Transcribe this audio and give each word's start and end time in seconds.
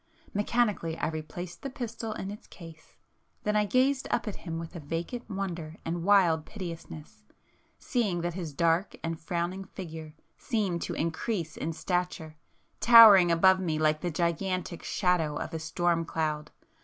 Mechanically 0.33 0.97
I 0.97 1.09
replaced 1.09 1.61
the 1.61 1.69
pistol 1.69 2.11
in 2.13 2.31
its 2.31 2.47
case,——then 2.47 3.55
I 3.55 3.65
gazed 3.65 4.07
up 4.09 4.27
at 4.27 4.37
him 4.37 4.57
with 4.57 4.75
a 4.75 4.79
vacant 4.79 5.29
wonder 5.29 5.77
and 5.85 6.03
wild 6.03 6.43
piteousness, 6.43 7.21
seeing 7.77 8.21
that 8.21 8.33
his 8.33 8.51
dark 8.51 8.95
and 9.03 9.19
frowning 9.21 9.63
figure 9.63 10.15
seemed 10.39 10.81
to 10.81 10.95
increase 10.95 11.55
in 11.55 11.71
stature, 11.71 12.35
towering 12.79 13.31
above 13.31 13.59
me 13.59 13.77
like 13.77 14.01
the 14.01 14.09
gigantic 14.09 14.81
shadow 14.81 15.35
of 15.35 15.53
a 15.53 15.59
storm 15.59 16.03
cloud! 16.03 16.49